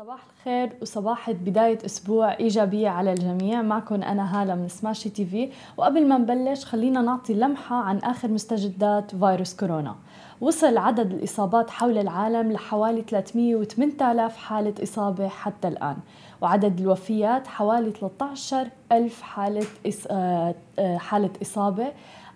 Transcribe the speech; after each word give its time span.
صباح 0.00 0.20
الخير 0.38 0.72
وصباحة 0.82 1.32
بداية 1.32 1.78
أسبوع 1.86 2.36
إيجابية 2.38 2.88
على 2.88 3.12
الجميع. 3.12 3.62
معكم 3.62 4.02
أنا 4.02 4.42
هالة 4.42 4.54
من 4.54 4.68
سماشي 4.68 5.10
تي 5.10 5.24
في 5.24 5.50
وقبل 5.76 6.08
ما 6.08 6.18
نبلش 6.18 6.64
خلينا 6.64 7.02
نعطي 7.02 7.34
لمحة 7.34 7.76
عن 7.76 7.98
آخر 7.98 8.28
مستجدات 8.28 9.16
فيروس 9.16 9.56
كورونا. 9.56 9.94
وصل 10.40 10.78
عدد 10.78 11.12
الإصابات 11.12 11.70
حول 11.70 11.98
العالم 11.98 12.52
لحوالي 12.52 13.02
308 13.02 14.12
آلاف 14.12 14.36
حالة 14.36 14.74
إصابة 14.82 15.28
حتى 15.28 15.68
الآن. 15.68 15.96
وعدد 16.40 16.80
الوفيات 16.80 17.46
حوالي 17.46 17.90
13 17.90 18.68
ألف 18.92 19.22
حالة 19.22 19.66
آه، 20.10 20.54
آه، 20.78 20.96
حالة 20.96 21.30
إصابة. 21.42 21.92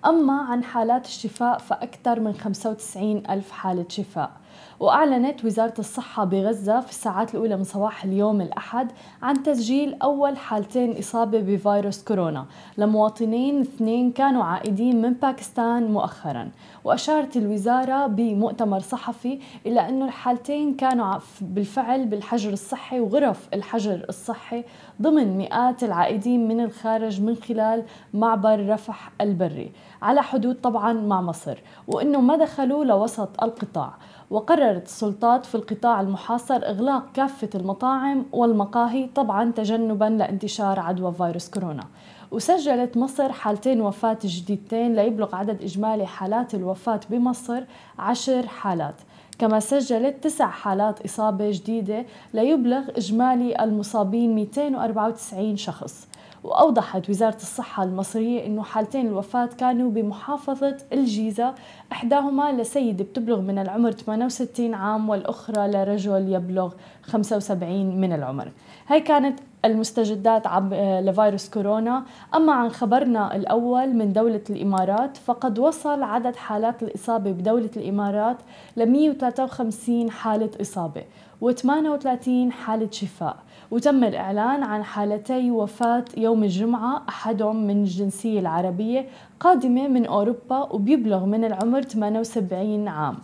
أما 0.07 0.43
عن 0.43 0.65
حالات 0.65 1.07
الشفاء 1.07 1.59
فأكثر 1.59 2.21
من 2.21 2.33
95 2.33 3.23
ألف 3.31 3.51
حالة 3.51 3.85
شفاء. 3.89 4.31
وأعلنت 4.81 5.45
وزارة 5.45 5.75
الصحة 5.79 6.25
بغزة 6.25 6.81
في 6.81 6.91
الساعات 6.91 7.35
الأولى 7.35 7.57
من 7.57 7.65
صباح 7.65 8.05
اليوم 8.05 8.41
الأحد 8.41 8.93
عن 9.23 9.43
تسجيل 9.43 9.97
أول 10.03 10.37
حالتين 10.37 10.99
إصابة 10.99 11.41
بفيروس 11.41 12.05
كورونا. 12.05 12.47
لمواطنين 12.79 13.61
اثنين 13.61 14.11
كانوا 14.13 14.45
عائدين 14.45 15.03
من 15.03 15.13
باكستان 15.13 15.93
مؤخرا. 15.93 16.51
وأشارت 16.85 17.37
الوزارة 17.37 18.07
بمؤتمر 18.07 18.81
صحفي 18.81 19.41
إلى 19.67 19.89
أن 19.89 20.03
الحالتين 20.03 20.75
كانوا 20.75 21.19
بالفعل 21.41 22.07
بالحجر 22.07 22.53
الصحي 22.53 23.01
وغرف 23.01 23.49
الحجر 23.55 24.05
الصحي 24.09 24.65
ضمن 25.03 25.39
مئات 25.39 25.85
العائدين 25.85 26.49
من 26.49 26.61
الخارج 26.61 27.21
من 27.23 27.37
خلال 27.37 27.83
معبر 28.15 28.69
رفح 28.69 29.13
البري. 29.21 29.73
على 30.03 30.23
حدود 30.23 30.61
طبعا 30.61 30.93
مع 30.93 31.21
مصر 31.21 31.59
وأنه 31.89 32.21
ما 32.21 32.37
دخلوا 32.37 32.85
لوسط 32.85 33.43
القطاع. 33.43 33.95
وقررت 34.31 34.85
السلطات 34.87 35.47
في 35.47 35.55
القطاع 35.55 36.01
المحاصر 36.01 36.55
إغلاق 36.55 37.13
كافة 37.15 37.49
المطاعم 37.55 38.25
والمقاهي 38.33 39.09
طبعا 39.15 39.53
تجنبا 39.53 40.05
لانتشار 40.05 40.81
عدوى 40.81 41.13
فيروس 41.13 41.51
كورونا. 41.51 41.85
وسجلت 42.31 42.97
مصر 42.97 43.33
حالتين 43.33 43.81
وفاة 43.81 44.19
جديدتين 44.25 44.95
ليبلغ 44.95 45.37
عدد 45.37 45.63
إجمالي 45.63 46.07
حالات 46.07 46.55
الوفاة 46.55 47.01
بمصر 47.11 47.63
عشر 47.99 48.47
حالات. 48.47 48.95
كما 49.39 49.61
سجلت 49.61 50.25
تسع 50.25 50.47
حالات 50.47 51.05
إصابة 51.05 51.51
جديدة 51.51 52.05
ليبلغ 52.35 52.83
إجمالي 52.97 53.65
المصابين 53.65 54.35
294 54.35 55.57
شخص. 55.57 56.09
وأوضحت 56.45 57.11
وزارة 57.11 57.37
الصحة 57.37 57.85
المصرية 57.85 58.47
أنه 58.47 58.63
حالتين 58.63 59.07
الوفاة 59.07 59.47
كانوا 59.47 59.91
بمحافظة 59.91 60.77
الجيزة 60.93 61.55
إحداهما 61.93 62.53
لسيدة 62.53 63.05
بتبلغ 63.05 63.41
من 63.41 63.59
العمر 63.59 63.91
68 63.91 64.75
عام 64.75 65.09
والأخرى 65.09 65.69
لرجل 65.69 66.33
يبلغ 66.33 66.73
75 67.03 68.01
من 68.01 68.13
العمر. 68.13 68.53
هاي 68.87 69.01
كانت 69.01 69.41
المستجدات 69.65 70.47
عب 70.47 70.75
لفيروس 70.75 71.51
كورونا. 71.51 72.03
أما 72.35 72.53
عن 72.53 72.69
خبرنا 72.69 73.37
الأول 73.37 73.95
من 73.95 74.13
دولة 74.13 74.41
الإمارات 74.51 75.17
فقد 75.17 75.59
وصل 75.59 76.03
عدد 76.03 76.37
حالات 76.37 76.83
الإصابة 76.83 77.33
بدولة 77.33 77.71
الإمارات 77.77 78.37
ل 78.77 78.87
153 78.87 80.11
حالة 80.11 80.51
إصابة 80.61 81.03
و38 81.45 82.51
حالة 82.51 82.89
شفاء. 82.91 83.37
وتم 83.71 84.05
الإعلان 84.05 84.63
عن 84.63 84.83
حالتي 84.83 85.51
وفاة 85.51 86.05
يوم 86.17 86.45
الجمعة 86.45 87.03
أحدهم 87.09 87.67
من 87.67 87.83
الجنسية 87.83 88.41
العربية 88.41 89.07
قادمة 89.41 89.89
من 89.89 90.07
أوروبا 90.07 90.73
وبيبلغ 90.73 91.25
من 91.25 91.45
العمر 91.45 91.83
78 91.83 92.89
عام. 92.89 93.17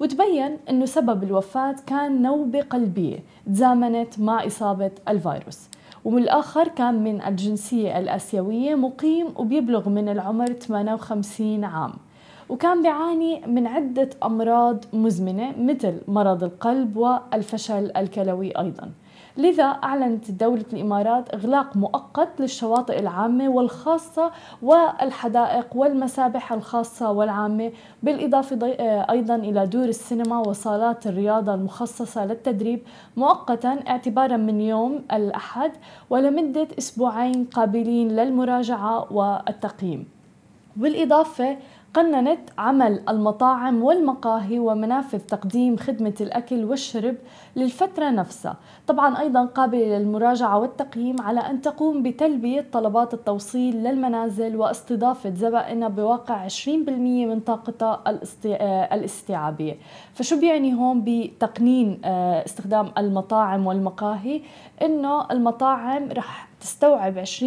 وتبين 0.00 0.58
أنه 0.70 0.84
سبب 0.84 1.22
الوفاة 1.24 1.76
كان 1.86 2.22
نوبة 2.22 2.60
قلبية 2.60 3.18
تزامنت 3.46 4.20
مع 4.20 4.46
إصابة 4.46 4.90
الفيروس. 5.08 5.68
والآخر 6.06 6.68
كان 6.68 7.04
من 7.04 7.22
الجنسية 7.22 7.98
الآسيوية 7.98 8.74
مقيم 8.74 9.26
وبيبلغ 9.36 9.88
من 9.88 10.08
العمر 10.08 10.46
58 10.52 11.64
عام. 11.64 11.92
وكان 12.48 12.82
بيعاني 12.82 13.42
من 13.46 13.66
عدة 13.66 14.10
أمراض 14.24 14.84
مزمنة 14.92 15.54
مثل 15.58 15.94
مرض 16.08 16.44
القلب 16.44 16.96
والفشل 16.96 17.92
الكلوي 17.96 18.58
أيضاً. 18.58 18.90
لذا 19.38 19.64
أعلنت 19.64 20.30
دولة 20.30 20.64
الإمارات 20.72 21.34
إغلاق 21.34 21.76
مؤقت 21.76 22.28
للشواطئ 22.40 22.98
العامة 22.98 23.48
والخاصة 23.48 24.30
والحدائق 24.62 25.66
والمسابح 25.76 26.52
الخاصة 26.52 27.10
والعامة 27.10 27.72
بالإضافة 28.02 28.66
أيضا 29.10 29.34
إلى 29.34 29.66
دور 29.66 29.84
السينما 29.84 30.38
وصالات 30.38 31.06
الرياضة 31.06 31.54
المخصصة 31.54 32.26
للتدريب 32.26 32.80
مؤقتا 33.16 33.78
اعتبارا 33.88 34.36
من 34.36 34.60
يوم 34.60 35.02
الأحد 35.12 35.72
ولمدة 36.10 36.68
أسبوعين 36.78 37.44
قابلين 37.44 38.08
للمراجعة 38.08 39.12
والتقييم. 39.12 40.08
بالإضافة 40.76 41.56
قننت 41.94 42.40
عمل 42.58 43.00
المطاعم 43.08 43.82
والمقاهي 43.82 44.58
ومنافذ 44.58 45.18
تقديم 45.18 45.76
خدمة 45.76 46.14
الأكل 46.20 46.64
والشرب 46.64 47.14
للفترة 47.56 48.10
نفسها. 48.10 48.56
طبعا 48.86 49.20
أيضا 49.20 49.44
قابلة 49.44 49.98
للمراجعة 49.98 50.58
والتقييم 50.58 51.22
على 51.22 51.40
أن 51.40 51.60
تقوم 51.60 52.02
بتلبية 52.02 52.66
طلبات 52.72 53.14
التوصيل 53.14 53.76
للمنازل 53.76 54.56
واستضافة 54.56 55.30
زبائنها 55.34 55.88
بواقع 55.88 56.48
20% 56.48 56.68
من 57.26 57.40
طاقتها 57.40 58.02
الاستيعابية. 58.92 59.74
فشو 60.14 60.40
بيعني 60.40 60.74
هون 60.74 61.02
بتقنين 61.06 62.00
آه، 62.04 62.44
استخدام 62.44 62.90
المطاعم 62.98 63.66
والمقاهي؟ 63.66 64.40
إنه 64.82 65.26
المطاعم 65.30 66.08
رح 66.12 66.48
تستوعب 66.60 67.24
20% 67.24 67.42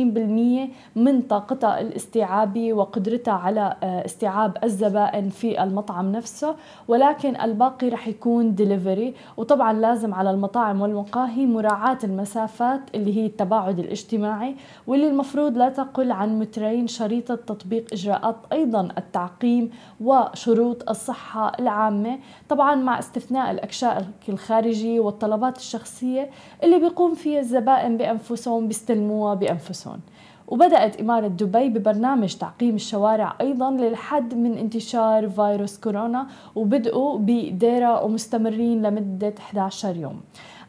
من 0.96 1.22
طاقتها 1.22 1.81
الاستيعابية 1.81 2.74
وقدرتها 2.74 3.34
على 3.34 3.75
آه، 3.84 4.06
استيعاب 4.06 4.58
الزبائن 4.64 5.30
في 5.30 5.64
المطعم 5.64 6.12
نفسه 6.12 6.56
ولكن 6.88 7.42
الباقي 7.42 7.90
رح 7.90 8.08
يكون 8.08 8.56
ديليفري 8.56 9.14
وطبعا 9.38 9.74
لازم 9.74 10.14
على 10.14 10.31
المطاعم 10.31 10.81
والمقاهي 10.81 11.46
مراعاة 11.46 11.97
المسافات 12.03 12.81
اللي 12.96 13.18
هي 13.18 13.25
التباعد 13.25 13.80
الاجتماعي 13.80 14.56
واللي 14.88 15.08
المفروض 15.08 15.58
لا 15.58 15.70
تقل 15.70 16.12
عن 16.12 16.40
مترين 16.40 16.88
شريطة 16.88 17.36
تطبيق 17.36 17.86
إجراءات 17.94 18.36
أيضا 18.52 18.88
التعقيم 18.97 19.72
وشروط 20.02 20.90
الصحة 20.90 21.52
العامة. 21.59 22.20
طبعا 22.50 22.76
مع 22.76 23.00
استثناء 23.00 23.52
الأكشاء 23.52 24.08
الخارجية 24.30 25.00
والطلبات 25.00 25.58
الشخصية 25.58 26.30
اللي 26.64 26.80
بيقوم 26.80 27.14
فيها 27.16 27.40
الزبائن 27.40 27.97
بأنفسهم 27.97 28.68
بيستلموها 29.09 29.34
بأنفسهم. 29.34 30.00
وبدأت 30.47 31.00
إمارة 31.00 31.28
دبي 31.28 31.70
ببرنامج 31.70 32.36
تعقيم 32.36 32.75
الشوارع 32.75 33.36
أيضا 33.42 33.72
للحد 33.72 34.34
من 34.34 34.58
انتشار 34.58 35.30
فيروس 35.30 35.78
كورونا 35.80 36.28
وبدأوا 36.56 37.18
بديرة 37.18 38.03
ومستمرين 38.03 38.81
لمدة 38.81 39.34
11 39.40 39.96
يوم. 39.96 40.22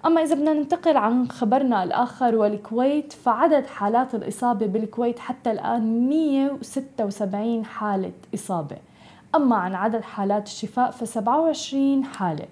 أما 0.07 0.23
إذا 0.23 0.35
بدنا 0.35 0.53
ننتقل 0.53 0.97
عن 0.97 1.31
خبرنا 1.31 1.83
الآخر 1.83 2.35
والكويت 2.37 3.13
فعدد 3.13 3.67
حالات 3.67 4.15
الإصابة 4.15 4.67
بالكويت 4.67 5.19
حتى 5.19 5.51
الآن 5.51 6.09
176 6.09 7.65
حالة 7.65 8.13
إصابة. 8.35 8.77
أما 9.35 9.57
عن 9.57 9.75
عدد 9.75 10.03
حالات 10.03 10.47
الشفاء 10.47 10.91
ف 10.91 11.05
27 11.05 12.05
حالة. 12.05 12.47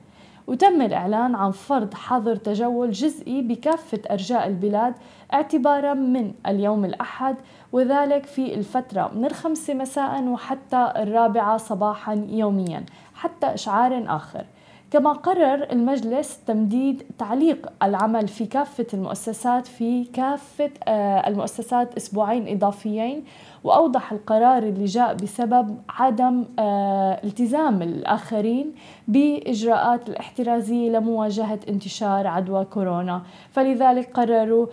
وتم 0.49 0.83
الإعلان 0.83 1.35
عن 1.35 1.51
فرض 1.51 1.95
حظر 1.95 2.37
تجول 2.37 2.91
جزئي 2.91 3.43
بكافة 3.43 4.01
أرجاء 4.11 4.47
البلاد 4.47 4.95
اعتبارا 5.33 5.95
من 5.95 6.33
اليوم 6.47 6.85
الأحد 6.85 7.37
وذلك 7.73 8.27
في 8.27 8.55
الفترة 8.55 9.11
من 9.15 9.25
الخمسة 9.25 9.75
مساء 9.75 10.25
وحتى 10.25 10.93
الرابعة 10.97 11.57
صباحا 11.57 12.27
يوميا 12.29 12.85
حتى 13.15 13.47
إشعار 13.55 14.05
آخر. 14.09 14.45
كما 14.91 15.13
قرر 15.13 15.67
المجلس 15.73 16.39
تمديد 16.47 17.03
تعليق 17.19 17.73
العمل 17.83 18.29
في 18.29 18.47
كافة 18.47 18.87
المؤسسات 18.95 19.67
في 19.67 20.05
كافة 20.05 20.71
آه، 20.89 21.29
المؤسسات 21.29 21.97
أسبوعين 21.97 22.49
إضافيين 22.49 23.25
وأوضح 23.65 24.13
القرار 24.13 24.63
اللي 24.63 24.85
جاء 24.85 25.15
بسبب 25.15 25.79
عدم 25.89 26.45
آه، 26.59 27.21
التزام 27.25 27.83
الآخرين 27.83 28.73
بإجراءات 29.09 30.09
الاحترازية 30.09 30.91
لمواجهة 30.91 31.61
انتشار 31.69 32.27
عدوى 32.27 32.65
كورونا. 32.65 33.23
فلذلك 33.53 34.11
قرروا 34.15 34.67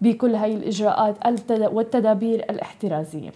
بكل 0.00 0.34
هاي 0.34 0.54
الإجراءات 0.54 1.16
والتدابير 1.72 2.44
الاحترازية. 2.50 3.30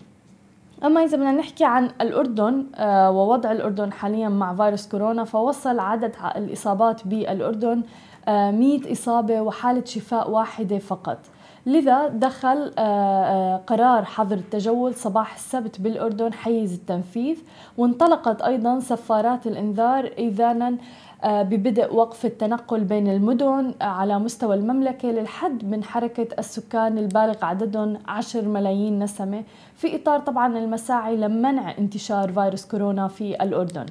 أما 0.84 1.04
إذا 1.04 1.16
بدنا 1.16 1.32
نحكي 1.32 1.64
عن 1.64 1.90
الأردن 2.00 2.66
آه، 2.74 3.10
ووضع 3.10 3.52
الأردن 3.52 3.92
حاليا 3.92 4.28
مع 4.28 4.54
فيروس 4.54 4.88
كورونا 4.88 5.24
فوصل 5.24 5.78
عدد 5.78 6.14
الإصابات 6.36 7.06
بالأردن 7.06 7.82
100 8.28 8.88
آه، 8.88 8.92
إصابة 8.92 9.40
وحالة 9.40 9.84
شفاء 9.84 10.30
واحدة 10.30 10.78
فقط. 10.78 11.18
لذا 11.66 12.08
دخل 12.08 12.72
آه، 12.78 12.80
آه، 12.80 13.56
قرار 13.56 14.04
حظر 14.04 14.36
التجول 14.36 14.94
صباح 14.94 15.34
السبت 15.34 15.80
بالأردن 15.80 16.32
حيز 16.32 16.72
التنفيذ 16.72 17.36
وانطلقت 17.78 18.42
أيضا 18.42 18.80
سفارات 18.80 19.46
الإنذار 19.46 20.10
إذانا 20.18 20.76
آه، 21.24 21.42
ببدء 21.42 21.94
وقف 21.94 22.26
التنقل 22.26 22.84
بين 22.84 23.08
المدن 23.08 23.74
على 23.80 24.18
مستوى 24.18 24.54
المملكة 24.56 25.08
للحد 25.08 25.64
من 25.64 25.84
حركة 25.84 26.28
السكان 26.38 26.98
البالغ 26.98 27.44
عددهم 27.44 27.98
10 28.08 28.40
ملايين 28.48 28.98
نسمة 28.98 29.44
في 29.76 29.96
إطار 29.96 30.20
طبعا 30.20 30.58
المساعي 30.58 31.16
لمنع 31.16 31.78
انتشار 31.78 32.32
فيروس 32.32 32.66
كورونا 32.66 33.08
في 33.08 33.42
الأردن. 33.42 33.86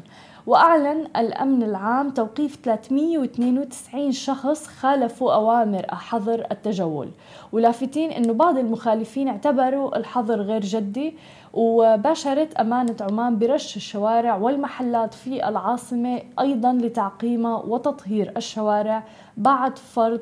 وأعلن 0.47 1.07
الأمن 1.17 1.63
العام 1.63 2.09
توقيف 2.09 2.57
392 2.63 4.11
شخص 4.11 4.67
خالفوا 4.67 5.33
أوامر 5.33 5.85
حظر 5.89 6.47
التجول. 6.51 7.09
ولافتين 7.51 8.11
أنه 8.11 8.33
بعض 8.33 8.57
المخالفين 8.57 9.27
اعتبروا 9.27 9.97
الحظر 9.97 10.41
غير 10.41 10.61
جدي 10.61 11.13
وباشرت 11.53 12.53
أمانة 12.53 12.95
عمان 13.01 13.39
برش 13.39 13.75
الشوارع 13.75 14.35
والمحلات 14.35 15.13
في 15.13 15.47
العاصمة 15.47 16.21
أيضا 16.39 16.73
لتعقيمها 16.73 17.57
وتطهير 17.57 18.33
الشوارع 18.37 19.03
بعد 19.37 19.77
فرض 19.77 20.21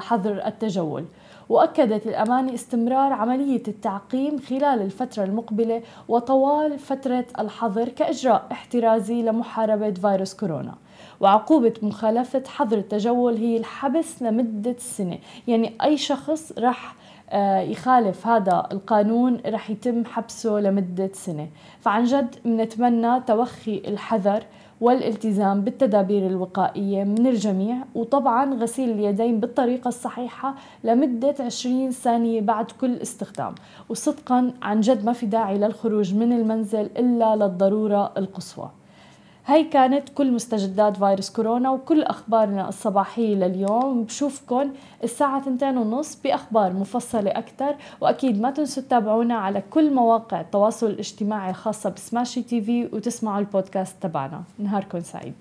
حظر 0.00 0.46
التجول. 0.46 1.04
وأكدت 1.48 2.06
الأمانة 2.06 2.54
استمرار 2.54 3.12
عملية 3.12 3.62
التعقيم 3.68 4.38
خلال 4.38 4.82
الفترة 4.82 5.24
المقبلة 5.24 5.82
وطوال 6.08 6.78
فترة 6.78 7.24
الحظر 7.38 7.88
كإجراء 7.88 8.46
احترازي 8.52 9.22
لمحاربة 9.22 9.90
فيروس 9.90 10.34
كورونا. 10.34 10.74
وعقوبة 11.20 11.74
مخالفة 11.82 12.42
حظر 12.46 12.78
التجول 12.78 13.36
هي 13.36 13.56
الحبس 13.56 14.22
لمدة 14.22 14.76
سنة. 14.78 15.18
يعني 15.48 15.72
أي 15.82 15.96
شخص 15.96 16.52
رح 16.58 16.94
آه، 17.30 17.60
يخالف 17.60 18.26
هذا 18.26 18.68
القانون 18.72 19.40
رح 19.46 19.70
يتم 19.70 20.04
حبسه 20.04 20.50
لمدة 20.60 21.10
سنة. 21.12 21.48
فعن 21.80 22.04
جد 22.04 22.34
بنتمنى 22.44 23.20
توخي 23.20 23.82
الحذر 23.86 24.42
والالتزام 24.82 25.60
بالتدابير 25.60 26.26
الوقائية 26.26 27.04
من 27.04 27.26
الجميع 27.26 27.76
وطبعا 27.94 28.54
غسيل 28.54 28.90
اليدين 28.90 29.40
بالطريقة 29.40 29.88
الصحيحة 29.88 30.54
لمدة 30.84 31.34
20 31.40 31.90
ثانية 31.90 32.40
بعد 32.40 32.70
كل 32.80 32.96
استخدام. 32.96 33.54
وصدقا 33.88 34.54
عن 34.62 34.80
جد 34.80 35.04
ما 35.04 35.12
في 35.12 35.26
داعي 35.26 35.58
للخروج 35.58 36.14
من 36.14 36.32
المنزل 36.32 36.90
إلا 36.98 37.36
للضرورة 37.36 38.12
القصوى. 38.16 38.70
هاي 39.46 39.64
كانت 39.64 40.08
كل 40.08 40.32
مستجدات 40.32 40.96
فيروس 40.96 41.30
كورونا 41.30 41.70
وكل 41.70 42.02
أخبارنا 42.02 42.68
الصباحية 42.68 43.34
لليوم. 43.34 44.04
بشوفكن 44.04 44.70
الساعة 45.04 45.44
تنتين 45.44 45.78
ونص 45.78 46.18
بأخبار 46.24 46.72
مفصلة 46.72 47.30
أكثر 47.30 47.76
وأكيد 48.00 48.40
ما 48.40 48.50
تنسوا 48.50 48.82
تتابعونا 48.82 49.34
على 49.34 49.62
كل 49.70 49.94
مواقع 49.94 50.40
التواصل 50.40 50.86
الاجتماعي 50.86 51.50
الخاصة 51.50 51.90
بسماشي 51.90 52.42
تي 52.42 52.60
في 52.62 52.84
وتسمعوا 52.84 53.38
البودكاست 53.38 53.96
تبعنا. 54.02 54.42
نهاركم 54.58 55.00
سعيد. 55.00 55.34